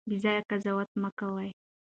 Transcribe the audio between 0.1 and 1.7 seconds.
ځایه قضاوت مه کوئ.